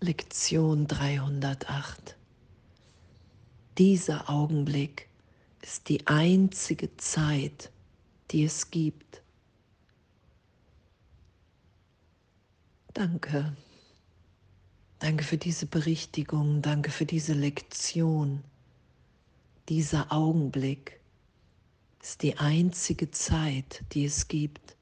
Lektion 0.00 0.86
308. 0.86 2.16
Dieser 3.78 4.28
Augenblick 4.28 5.08
ist 5.62 5.88
die 5.88 6.06
einzige 6.06 6.94
Zeit, 6.98 7.70
die 8.30 8.44
es 8.44 8.70
gibt. 8.70 9.22
Danke. 12.92 13.56
Danke 14.98 15.24
für 15.24 15.38
diese 15.38 15.64
Berichtigung, 15.64 16.60
danke 16.60 16.90
für 16.90 17.06
diese 17.06 17.32
Lektion. 17.32 18.44
Dieser 19.70 20.12
Augenblick 20.12 21.00
ist 22.02 22.22
die 22.22 22.36
einzige 22.36 23.10
Zeit, 23.12 23.82
die 23.92 24.04
es 24.04 24.28
gibt. 24.28 24.75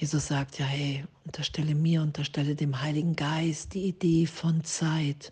Jesus 0.00 0.28
sagt 0.28 0.58
ja, 0.58 0.64
hey, 0.64 1.04
unterstelle 1.26 1.74
mir, 1.74 2.00
unterstelle 2.00 2.56
dem 2.56 2.80
Heiligen 2.80 3.16
Geist 3.16 3.74
die 3.74 3.84
Idee 3.84 4.24
von 4.24 4.64
Zeit. 4.64 5.30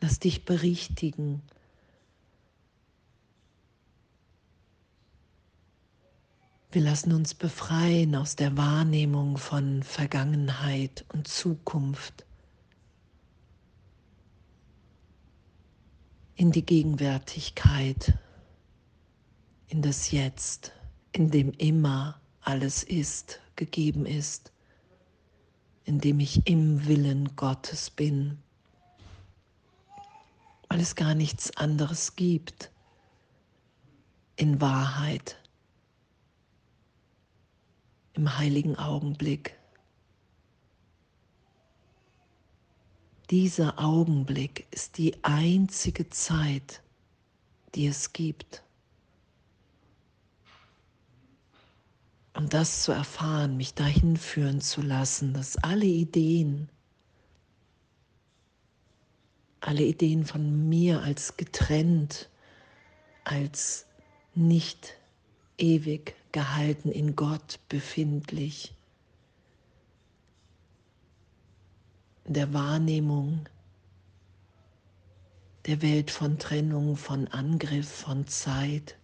Lass 0.00 0.18
dich 0.18 0.44
berichtigen. 0.44 1.42
Wir 6.72 6.82
lassen 6.82 7.12
uns 7.12 7.34
befreien 7.34 8.16
aus 8.16 8.34
der 8.34 8.56
Wahrnehmung 8.56 9.38
von 9.38 9.84
Vergangenheit 9.84 11.04
und 11.12 11.28
Zukunft 11.28 12.26
in 16.34 16.50
die 16.50 16.66
Gegenwärtigkeit, 16.66 18.18
in 19.68 19.82
das 19.82 20.10
Jetzt 20.10 20.72
in 21.14 21.30
dem 21.30 21.52
immer 21.52 22.20
alles 22.40 22.82
ist, 22.82 23.40
gegeben 23.54 24.04
ist, 24.04 24.52
in 25.84 26.00
dem 26.00 26.18
ich 26.18 26.46
im 26.46 26.86
Willen 26.86 27.36
Gottes 27.36 27.88
bin, 27.88 28.38
weil 30.68 30.80
es 30.80 30.96
gar 30.96 31.14
nichts 31.14 31.56
anderes 31.56 32.16
gibt 32.16 32.72
in 34.34 34.60
Wahrheit, 34.60 35.40
im 38.14 38.36
heiligen 38.36 38.76
Augenblick. 38.76 39.56
Dieser 43.30 43.78
Augenblick 43.78 44.66
ist 44.72 44.98
die 44.98 45.22
einzige 45.22 46.10
Zeit, 46.10 46.82
die 47.76 47.86
es 47.86 48.12
gibt. 48.12 48.63
Und 52.34 52.52
das 52.52 52.82
zu 52.82 52.92
erfahren, 52.92 53.56
mich 53.56 53.74
dahin 53.74 54.16
führen 54.16 54.60
zu 54.60 54.82
lassen, 54.82 55.34
dass 55.34 55.56
alle 55.56 55.86
Ideen, 55.86 56.68
alle 59.60 59.84
Ideen 59.84 60.26
von 60.26 60.68
mir 60.68 61.00
als 61.02 61.36
getrennt, 61.36 62.28
als 63.22 63.86
nicht 64.34 64.94
ewig 65.58 66.16
gehalten 66.32 66.90
in 66.90 67.14
Gott 67.14 67.60
befindlich, 67.68 68.74
der 72.26 72.52
Wahrnehmung 72.52 73.48
der 75.66 75.80
Welt 75.80 76.10
von 76.10 76.38
Trennung, 76.38 76.96
von 76.96 77.28
Angriff, 77.28 77.88
von 77.88 78.26
Zeit. 78.26 78.98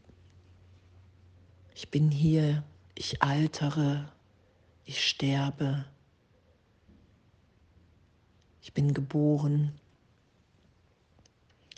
Ich 1.74 1.90
bin 1.90 2.10
hier 2.10 2.62
ich 3.00 3.22
altere, 3.22 4.12
ich 4.84 5.08
sterbe, 5.08 5.86
ich 8.60 8.74
bin 8.74 8.92
geboren, 8.92 9.72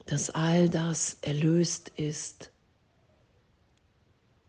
dass 0.07 0.31
all 0.31 0.69
das 0.69 1.19
erlöst 1.21 1.91
ist 1.91 2.51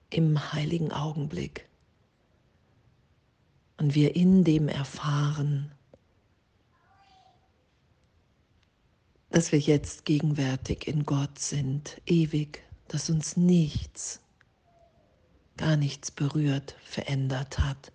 im 0.10 0.52
heiligen 0.52 0.92
Augenblick. 0.92 1.70
Und 3.78 3.94
wir 3.94 4.16
in 4.16 4.44
dem 4.44 4.68
erfahren, 4.68 5.72
dass 9.30 9.52
wir 9.52 9.60
jetzt 9.60 10.06
gegenwärtig 10.06 10.88
in 10.88 11.06
Gott 11.06 11.38
sind, 11.38 12.02
ewig, 12.08 12.64
dass 12.88 13.12
uns 13.12 13.38
nichts 13.38 14.23
gar 15.58 15.78
nichts 15.78 16.12
berührt, 16.12 16.76
verändert 16.84 17.60
hat. 17.60 17.92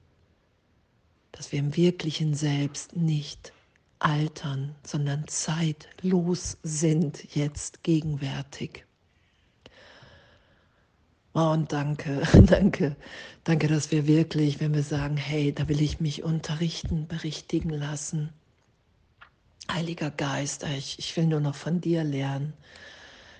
Dass 1.32 1.52
wir 1.52 1.58
im 1.58 1.76
wirklichen 1.76 2.34
Selbst 2.34 2.96
nicht 2.96 3.52
altern, 3.98 4.74
sondern 4.84 5.26
zeitlos 5.28 6.58
sind, 6.62 7.34
jetzt 7.34 7.82
gegenwärtig. 7.82 8.84
Oh, 11.34 11.50
und 11.52 11.72
danke, 11.72 12.22
danke, 12.46 12.96
danke, 13.44 13.69
dass 13.69 13.90
wir 13.90 14.06
wirklich, 14.06 14.60
wenn 14.60 14.75
wir 14.75 14.82
sagen, 14.82 15.16
hey, 15.16 15.52
da 15.52 15.69
will 15.69 15.80
ich 15.82 16.00
mich 16.00 16.22
unterrichten, 16.22 17.06
berichtigen 17.06 17.70
lassen. 17.70 18.32
Heiliger 19.70 20.10
Geist, 20.10 20.64
ich, 20.64 20.98
ich 20.98 21.16
will 21.16 21.26
nur 21.26 21.40
noch 21.40 21.54
von 21.54 21.80
dir 21.80 22.02
lernen. 22.02 22.54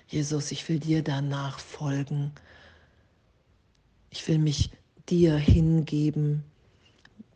Jesus, 0.07 0.51
ich 0.51 0.67
will 0.69 0.79
dir 0.79 1.03
danach 1.03 1.59
folgen. 1.59 2.31
Ich 4.09 4.27
will 4.27 4.39
mich 4.39 4.71
dir 5.09 5.35
hingeben. 5.35 6.43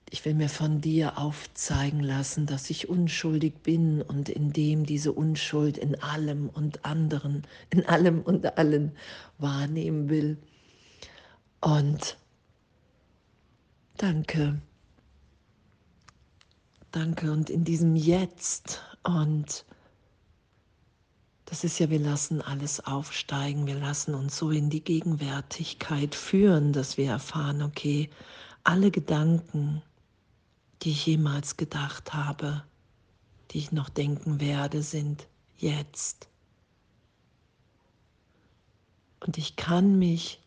Ich 0.09 0.23
will 0.25 0.35
mir 0.35 0.49
von 0.49 0.79
dir 0.79 1.17
aufzeigen 1.17 1.99
lassen, 2.01 2.45
dass 2.45 2.69
ich 2.69 2.87
unschuldig 2.87 3.63
bin 3.63 4.01
und 4.01 4.29
in 4.29 4.53
dem 4.53 4.85
diese 4.85 5.11
Unschuld 5.11 5.77
in 5.77 5.99
allem 6.03 6.49
und 6.49 6.85
anderen, 6.85 7.43
in 7.71 7.85
allem 7.87 8.21
und 8.21 8.57
allen 8.57 8.91
wahrnehmen 9.39 10.09
will. 10.09 10.37
Und 11.61 12.17
danke. 13.97 14.61
Danke 16.91 17.31
und 17.31 17.49
in 17.49 17.63
diesem 17.63 17.95
Jetzt 17.95 18.83
und 19.03 19.65
das 21.53 21.63
ist 21.63 21.77
ja, 21.77 21.91
wir 21.91 21.99
lassen 21.99 22.41
alles 22.41 22.79
aufsteigen, 22.79 23.67
wir 23.67 23.75
lassen 23.75 24.15
uns 24.15 24.35
so 24.35 24.49
in 24.49 24.71
die 24.71 24.83
Gegenwärtigkeit 24.83 26.15
führen, 26.15 26.73
dass 26.73 26.97
wir 26.97 27.11
erfahren, 27.11 27.61
okay, 27.61 28.09
alle 28.63 28.89
Gedanken, 28.89 29.83
die 30.81 30.89
ich 30.89 31.05
jemals 31.05 31.55
gedacht 31.55 32.11
habe, 32.11 32.63
die 33.51 33.59
ich 33.59 33.71
noch 33.71 33.89
denken 33.89 34.41
werde, 34.41 34.81
sind 34.81 35.27
jetzt. 35.59 36.27
Und 39.19 39.37
ich 39.37 39.55
kann 39.55 39.99
mich 39.99 40.41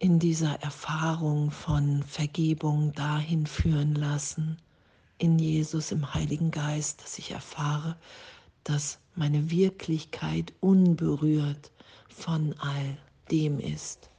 in 0.00 0.18
dieser 0.18 0.60
Erfahrung 0.60 1.52
von 1.52 2.02
Vergebung 2.02 2.92
dahin 2.94 3.46
führen 3.46 3.94
lassen, 3.94 4.58
in 5.18 5.38
Jesus, 5.38 5.92
im 5.92 6.14
Heiligen 6.14 6.50
Geist, 6.50 7.00
dass 7.04 7.16
ich 7.16 7.30
erfahre, 7.30 7.96
dass 8.68 8.98
meine 9.14 9.50
Wirklichkeit 9.50 10.52
unberührt 10.60 11.72
von 12.10 12.54
all 12.58 12.98
dem 13.30 13.58
ist. 13.58 14.10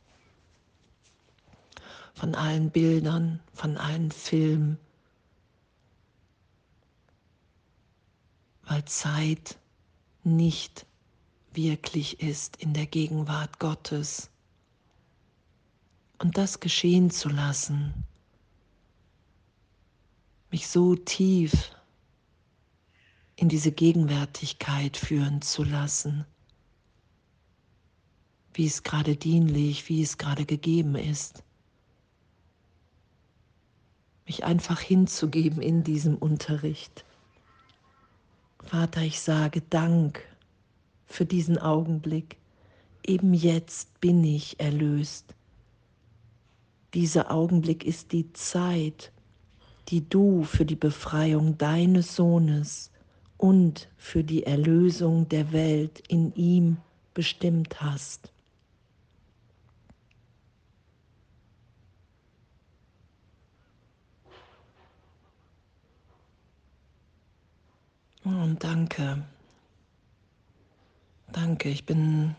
Von 2.15 2.33
allen 2.33 2.71
Bildern, 2.71 3.41
von 3.53 3.77
allen 3.77 4.09
Filmen. 4.09 4.79
Weil 8.63 8.83
Zeit 8.85 9.59
nicht 10.23 10.87
wirklich 11.53 12.19
ist 12.19 12.57
in 12.57 12.73
der 12.73 12.87
Gegenwart 12.87 13.59
Gottes. 13.59 14.31
Und 16.17 16.39
das 16.39 16.59
geschehen 16.59 17.11
zu 17.11 17.29
lassen, 17.29 17.93
mich 20.49 20.67
so 20.67 20.95
tief 20.95 21.71
in 23.39 23.47
diese 23.47 23.71
Gegenwärtigkeit 23.71 24.97
führen 24.97 25.41
zu 25.41 25.63
lassen, 25.63 26.25
wie 28.53 28.65
es 28.65 28.83
gerade 28.83 29.15
dienlich, 29.15 29.87
wie 29.87 30.01
es 30.01 30.17
gerade 30.17 30.45
gegeben 30.45 30.95
ist. 30.95 31.41
Mich 34.25 34.43
einfach 34.43 34.81
hinzugeben 34.81 35.61
in 35.61 35.85
diesem 35.85 36.17
Unterricht. 36.17 37.05
Vater, 38.65 39.03
ich 39.03 39.21
sage 39.21 39.61
Dank 39.61 40.21
für 41.07 41.25
diesen 41.25 41.57
Augenblick. 41.57 42.35
Eben 43.07 43.33
jetzt 43.33 44.01
bin 44.01 44.21
ich 44.25 44.59
erlöst. 44.59 45.33
Dieser 46.93 47.31
Augenblick 47.31 47.85
ist 47.85 48.11
die 48.11 48.33
Zeit, 48.33 49.13
die 49.87 50.07
du 50.09 50.43
für 50.43 50.65
die 50.65 50.75
Befreiung 50.75 51.57
deines 51.57 52.17
Sohnes 52.17 52.91
und 53.39 53.87
für 53.97 54.23
die 54.23 54.43
Erlösung 54.43 55.27
der 55.29 55.53
Welt 55.53 56.03
in 56.09 56.35
ihm 56.35 56.77
bestimmt 57.13 57.81
hast. 57.81 58.31
Und 68.25 68.61
danke. 68.61 69.23
Danke, 71.31 71.69
ich 71.69 71.85
bin 71.85 72.35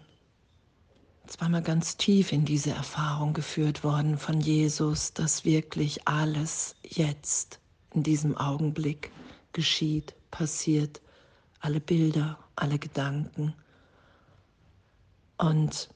zweimal 1.26 1.62
ganz 1.62 1.96
tief 1.96 2.30
in 2.30 2.44
diese 2.44 2.72
Erfahrung 2.72 3.32
geführt 3.32 3.82
worden 3.84 4.18
von 4.18 4.40
Jesus, 4.40 5.14
dass 5.14 5.46
wirklich 5.46 6.06
alles 6.06 6.76
jetzt 6.82 7.58
in 7.94 8.02
diesem 8.02 8.36
Augenblick 8.36 9.10
geschieht 9.52 10.14
passiert, 10.30 11.00
alle 11.60 11.80
Bilder, 11.80 12.38
alle 12.56 12.78
Gedanken. 12.78 13.54
Und 15.38 15.88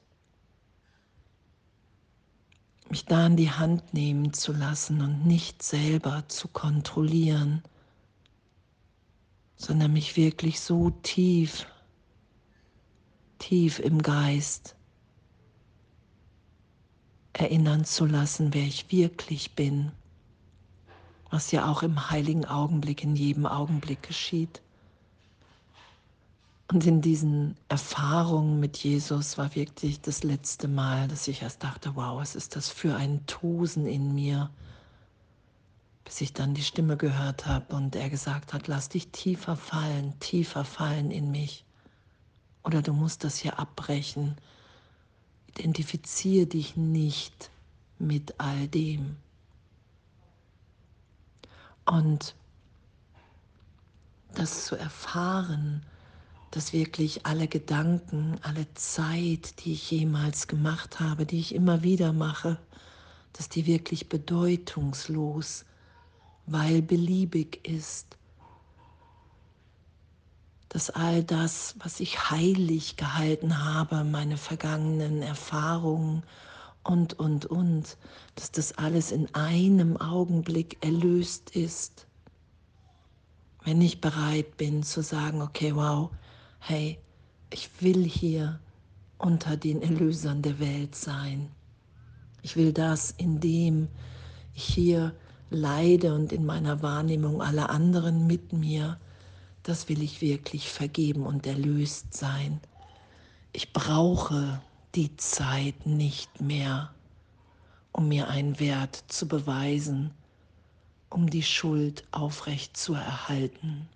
mich 2.89 3.05
da 3.05 3.27
in 3.27 3.35
die 3.35 3.51
Hand 3.51 3.93
nehmen 3.93 4.33
zu 4.33 4.53
lassen 4.53 5.01
und 5.01 5.25
nicht 5.25 5.63
selber 5.63 6.23
zu 6.27 6.47
kontrollieren, 6.47 7.63
sondern 9.55 9.93
mich 9.93 10.15
wirklich 10.17 10.59
so 10.59 10.89
tief, 10.89 11.65
tief 13.39 13.79
im 13.79 14.01
Geist 14.01 14.75
erinnern 17.33 17.85
zu 17.85 18.05
lassen, 18.05 18.53
wer 18.53 18.63
ich 18.63 18.91
wirklich 18.91 19.55
bin, 19.55 19.91
was 21.35 21.51
ja 21.51 21.69
auch 21.69 21.83
im 21.83 22.09
heiligen 22.09 22.45
Augenblick, 22.45 23.03
in 23.03 23.17
jedem 23.17 23.45
Augenblick 23.45 24.01
geschieht. 24.03 24.61
Und 26.71 26.85
in 26.85 27.01
diesen 27.01 27.57
Erfahrungen 27.67 28.61
mit 28.61 28.77
Jesus 28.77 29.37
war 29.37 29.53
wirklich 29.53 29.99
das 29.99 30.23
letzte 30.23 30.69
Mal, 30.69 31.09
dass 31.09 31.27
ich 31.27 31.41
erst 31.41 31.61
dachte, 31.61 31.97
wow, 31.97 32.17
was 32.17 32.35
ist 32.35 32.55
das 32.55 32.69
für 32.69 32.95
ein 32.95 33.25
Tosen 33.25 33.85
in 33.85 34.15
mir, 34.15 34.49
bis 36.05 36.21
ich 36.21 36.31
dann 36.31 36.53
die 36.53 36.63
Stimme 36.63 36.95
gehört 36.95 37.45
habe 37.45 37.75
und 37.75 37.97
er 37.97 38.09
gesagt 38.09 38.53
hat, 38.53 38.69
lass 38.69 38.87
dich 38.87 39.09
tiefer 39.09 39.57
fallen, 39.57 40.17
tiefer 40.21 40.63
fallen 40.63 41.11
in 41.11 41.31
mich. 41.31 41.65
Oder 42.63 42.81
du 42.81 42.93
musst 42.93 43.25
das 43.25 43.35
hier 43.35 43.59
abbrechen. 43.59 44.37
Identifiziere 45.47 46.45
dich 46.47 46.77
nicht 46.77 47.51
mit 47.99 48.39
all 48.39 48.69
dem. 48.69 49.17
Und 51.85 52.35
das 54.33 54.65
zu 54.65 54.75
erfahren, 54.75 55.83
dass 56.51 56.73
wirklich 56.73 57.25
alle 57.25 57.47
Gedanken, 57.47 58.39
alle 58.41 58.65
Zeit, 58.75 59.63
die 59.65 59.73
ich 59.73 59.91
jemals 59.91 60.47
gemacht 60.47 60.99
habe, 60.99 61.25
die 61.25 61.39
ich 61.39 61.53
immer 61.53 61.83
wieder 61.83 62.13
mache, 62.13 62.57
dass 63.33 63.49
die 63.49 63.65
wirklich 63.65 64.09
bedeutungslos, 64.09 65.65
weil 66.45 66.81
beliebig 66.81 67.67
ist. 67.67 68.17
Dass 70.69 70.89
all 70.89 71.23
das, 71.23 71.75
was 71.79 71.99
ich 71.99 72.31
heilig 72.31 72.97
gehalten 72.97 73.63
habe, 73.63 74.03
meine 74.03 74.37
vergangenen 74.37 75.21
Erfahrungen 75.21 76.23
und, 76.85 77.19
und, 77.19 77.45
und, 77.47 77.97
dass 78.35 78.51
das 78.51 78.77
alles 78.77 79.11
in 79.11 79.33
einem 79.33 79.97
Augenblick 79.97 80.77
erlöst 80.85 81.49
ist. 81.55 82.07
Wenn 83.63 83.81
ich 83.81 84.01
bereit 84.01 84.57
bin 84.57 84.83
zu 84.83 85.01
sagen, 85.01 85.41
okay, 85.41 85.75
wow, 85.75 86.11
hey, 86.59 86.99
ich 87.51 87.69
will 87.79 88.03
hier 88.03 88.59
unter 89.17 89.57
den 89.57 89.81
Erlösern 89.81 90.41
der 90.41 90.59
Welt 90.59 90.95
sein. 90.95 91.49
Ich 92.43 92.55
will 92.55 92.71
das, 92.71 93.11
indem 93.17 93.87
ich 94.53 94.65
hier 94.65 95.15
leide 95.49 96.13
und 96.13 96.31
in 96.31 96.45
meiner 96.45 96.83
Wahrnehmung 96.83 97.41
alle 97.41 97.69
anderen 97.69 98.27
mit 98.27 98.53
mir, 98.53 98.99
das 99.63 99.89
will 99.89 100.03
ich 100.03 100.21
wirklich 100.21 100.69
vergeben 100.69 101.25
und 101.25 101.47
erlöst 101.47 102.13
sein. 102.13 102.59
Ich 103.53 103.73
brauche 103.73 104.61
die 104.95 105.15
Zeit 105.17 105.85
nicht 105.85 106.39
mehr, 106.39 106.93
um 107.91 108.07
mir 108.07 108.29
einen 108.29 108.59
Wert 108.59 109.03
zu 109.07 109.27
beweisen, 109.27 110.11
um 111.09 111.29
die 111.29 111.43
Schuld 111.43 112.05
aufrecht 112.11 112.77
zu 112.77 112.93
erhalten. 112.93 113.87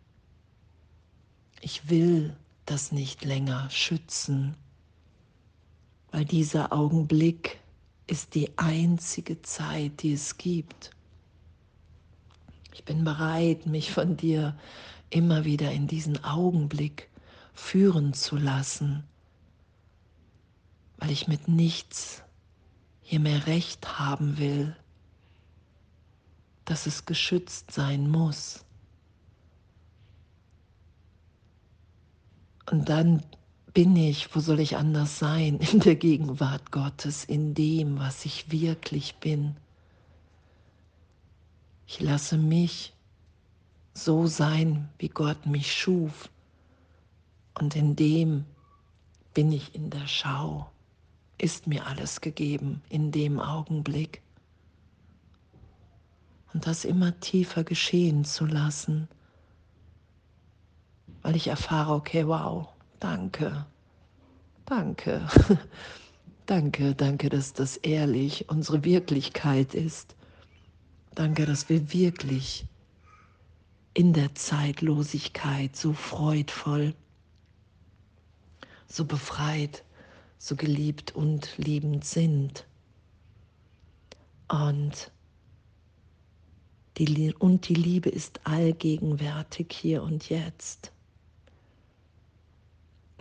Ich 1.62 1.90
will 1.90 2.36
das 2.66 2.92
nicht 2.92 3.24
länger 3.24 3.70
schützen, 3.70 4.56
weil 6.12 6.26
dieser 6.26 6.74
Augenblick 6.74 7.60
ist 8.08 8.36
die 8.36 8.58
einzige 8.58 9.42
Zeit, 9.42 10.02
die 10.02 10.14
es 10.14 10.38
gibt. 10.38 10.92
Ich 12.74 12.84
bin 12.84 13.04
bereit, 13.04 13.66
mich 13.66 13.92
von 13.92 14.18
dir 14.18 14.58
immer 15.10 15.46
wieder 15.46 15.72
in 15.72 15.88
diesen 15.88 16.24
Augenblick 16.24 17.10
führen 17.54 18.14
zu 18.14 18.38
lassen, 18.38 19.04
weil 21.00 21.12
ich 21.12 21.28
mit 21.28 21.48
nichts 21.48 22.24
hier 23.02 23.20
mehr 23.20 23.48
recht 23.48 24.00
haben 24.00 24.38
will, 24.38 24.76
dass 26.66 26.86
es 26.86 27.06
geschützt 27.06 27.72
sein 27.72 28.10
muss. 28.10 28.64
Und 32.70 32.90
dann 32.90 33.24
bin 33.74 33.96
ich, 33.96 34.36
wo 34.36 34.40
soll 34.40 34.60
ich 34.60 34.78
anders 34.78 35.18
sein, 35.18 35.58
in 35.72 35.80
der 35.80 35.96
Gegenwart 35.96 36.72
Gottes, 36.72 37.24
in 37.24 37.54
dem, 37.54 37.98
was 37.98 38.26
ich 38.26 38.52
wirklich 38.52 39.16
bin. 39.16 39.56
Ich 41.88 42.00
lasse 42.00 42.38
mich 42.38 42.94
so 43.94 44.28
sein, 44.28 44.90
wie 45.00 45.10
Gott 45.10 45.46
mich 45.46 45.74
schuf. 45.74 46.30
Und 47.58 47.76
in 47.76 47.96
dem 47.96 48.46
bin 49.34 49.52
ich 49.52 49.74
in 49.74 49.90
der 49.90 50.08
Schau, 50.08 50.70
ist 51.40 51.66
mir 51.66 51.88
alles 51.88 52.22
gegeben 52.22 52.84
in 52.90 53.12
dem 53.12 53.40
Augenblick. 53.40 54.22
Und 56.54 56.68
das 56.68 56.86
immer 56.86 57.20
tiefer 57.20 57.64
geschehen 57.64 58.26
zu 58.26 58.46
lassen 58.46 59.08
weil 61.22 61.36
ich 61.36 61.48
erfahre, 61.48 61.94
okay, 61.94 62.28
wow, 62.28 62.68
danke, 63.00 63.66
danke, 64.66 65.28
danke, 66.46 66.96
danke, 66.96 67.30
dass 67.30 67.54
das 67.54 67.78
ehrlich 67.78 68.50
unsere 68.50 68.84
Wirklichkeit 68.84 69.74
ist. 69.74 70.16
Danke, 71.16 71.46
dass 71.46 71.70
wir 71.70 71.92
wirklich 71.92 72.66
in 73.94 74.14
der 74.14 74.34
Zeitlosigkeit 74.36 75.76
so 75.76 75.94
freudvoll, 75.94 76.96
so 78.88 79.04
befreit, 79.04 79.84
so 80.40 80.56
geliebt 80.56 81.14
und 81.14 81.56
liebend 81.58 82.06
sind. 82.06 82.66
Und 84.48 85.12
die, 86.98 87.34
und 87.38 87.68
die 87.70 87.76
Liebe 87.76 88.10
ist 88.10 88.42
allgegenwärtig 88.46 89.68
hier 89.72 90.02
und 90.02 90.30
jetzt. 90.30 90.92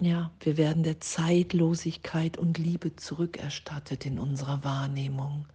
Ja, 0.01 0.31
wir 0.41 0.57
werden 0.57 0.85
der 0.85 1.01
Zeitlosigkeit 1.01 2.39
und 2.39 2.57
Liebe 2.57 2.95
zurückerstattet 2.95 4.07
in 4.07 4.21
unserer 4.21 4.63
Wahrnehmung. 4.63 5.47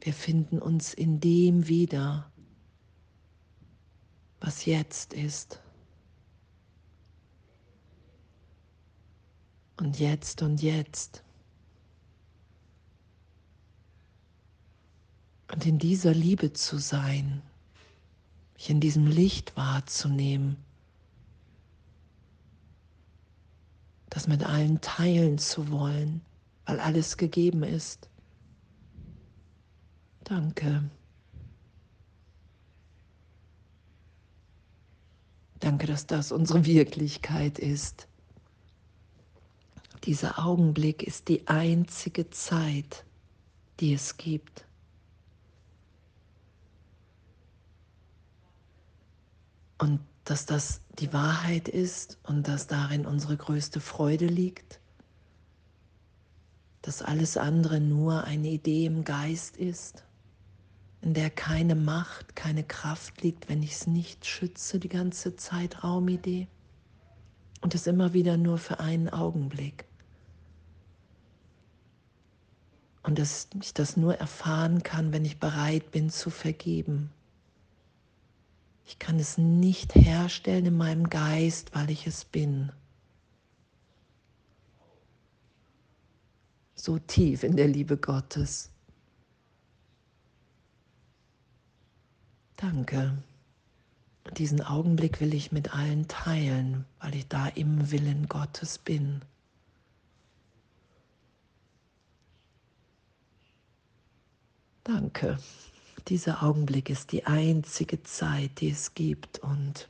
Wir 0.00 0.14
finden 0.14 0.60
uns 0.60 0.94
in 0.94 1.18
dem 1.18 1.66
wieder, 1.66 2.30
was 4.40 4.64
jetzt 4.64 5.12
ist. 5.12 5.60
Und 9.78 9.98
jetzt 9.98 10.42
und 10.42 10.60
jetzt. 10.60 11.22
Und 15.52 15.64
in 15.64 15.78
dieser 15.78 16.12
Liebe 16.12 16.52
zu 16.52 16.78
sein, 16.78 17.42
mich 18.54 18.70
in 18.70 18.80
diesem 18.80 19.06
Licht 19.06 19.56
wahrzunehmen 19.56 20.56
das 24.10 24.26
mit 24.26 24.42
allen 24.44 24.80
teilen 24.80 25.38
zu 25.38 25.70
wollen, 25.70 26.22
weil 26.66 26.80
alles 26.80 27.16
gegeben 27.16 27.62
ist. 27.62 28.08
Danke. 30.24 30.90
Danke, 35.60 35.86
dass 35.86 36.06
das 36.06 36.32
unsere 36.32 36.64
Wirklichkeit 36.64 37.58
ist. 37.58 38.08
Dieser 40.08 40.38
Augenblick 40.38 41.02
ist 41.02 41.28
die 41.28 41.46
einzige 41.48 42.30
Zeit, 42.30 43.04
die 43.78 43.92
es 43.92 44.16
gibt. 44.16 44.64
Und 49.76 50.00
dass 50.24 50.46
das 50.46 50.80
die 50.98 51.12
Wahrheit 51.12 51.68
ist 51.68 52.16
und 52.22 52.48
dass 52.48 52.66
darin 52.66 53.04
unsere 53.04 53.36
größte 53.36 53.80
Freude 53.80 54.24
liegt, 54.24 54.80
dass 56.80 57.02
alles 57.02 57.36
andere 57.36 57.78
nur 57.78 58.24
eine 58.24 58.48
Idee 58.48 58.86
im 58.86 59.04
Geist 59.04 59.58
ist, 59.58 60.04
in 61.02 61.12
der 61.12 61.28
keine 61.28 61.74
Macht, 61.74 62.34
keine 62.34 62.64
Kraft 62.64 63.20
liegt, 63.20 63.50
wenn 63.50 63.62
ich 63.62 63.72
es 63.72 63.86
nicht 63.86 64.24
schütze, 64.24 64.78
die 64.78 64.88
ganze 64.88 65.36
Zeit 65.36 65.84
Raumidee. 65.84 66.48
Und 67.60 67.74
es 67.74 67.86
immer 67.86 68.14
wieder 68.14 68.38
nur 68.38 68.56
für 68.56 68.80
einen 68.80 69.10
Augenblick. 69.10 69.87
Und 73.02 73.18
dass 73.18 73.48
ich 73.60 73.72
das 73.74 73.96
nur 73.96 74.16
erfahren 74.16 74.82
kann, 74.82 75.12
wenn 75.12 75.24
ich 75.24 75.38
bereit 75.38 75.90
bin 75.90 76.10
zu 76.10 76.30
vergeben. 76.30 77.10
Ich 78.86 78.98
kann 78.98 79.18
es 79.18 79.38
nicht 79.38 79.94
herstellen 79.94 80.66
in 80.66 80.76
meinem 80.76 81.10
Geist, 81.10 81.74
weil 81.74 81.90
ich 81.90 82.06
es 82.06 82.24
bin. 82.24 82.72
So 86.74 86.98
tief 86.98 87.42
in 87.42 87.56
der 87.56 87.68
Liebe 87.68 87.96
Gottes. 87.96 88.70
Danke. 92.56 93.22
Diesen 94.36 94.62
Augenblick 94.62 95.20
will 95.20 95.32
ich 95.32 95.52
mit 95.52 95.74
allen 95.74 96.08
teilen, 96.08 96.84
weil 97.00 97.14
ich 97.14 97.28
da 97.28 97.46
im 97.46 97.90
Willen 97.90 98.28
Gottes 98.28 98.78
bin. 98.78 99.22
Danke. 104.88 105.36
Dieser 106.08 106.42
Augenblick 106.42 106.88
ist 106.88 107.12
die 107.12 107.26
einzige 107.26 108.02
Zeit, 108.04 108.58
die 108.62 108.70
es 108.70 108.94
gibt 108.94 109.38
und 109.38 109.86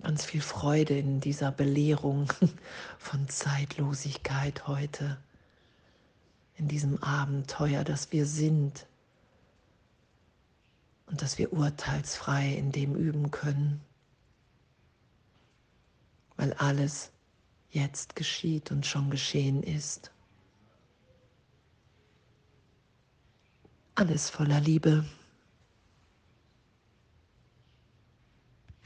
ganz 0.00 0.24
viel 0.24 0.40
Freude 0.40 0.96
in 0.96 1.18
dieser 1.18 1.50
Belehrung 1.50 2.32
von 2.98 3.28
Zeitlosigkeit 3.28 4.68
heute, 4.68 5.18
in 6.54 6.68
diesem 6.68 7.02
Abenteuer, 7.02 7.82
das 7.82 8.12
wir 8.12 8.26
sind 8.26 8.86
und 11.06 11.20
dass 11.20 11.36
wir 11.36 11.52
urteilsfrei 11.52 12.54
in 12.54 12.70
dem 12.70 12.94
üben 12.94 13.32
können, 13.32 13.80
weil 16.36 16.52
alles 16.52 17.10
jetzt 17.70 18.14
geschieht 18.14 18.70
und 18.70 18.86
schon 18.86 19.10
geschehen 19.10 19.64
ist. 19.64 20.12
Alles 23.98 24.30
voller 24.30 24.60
Liebe. 24.60 25.04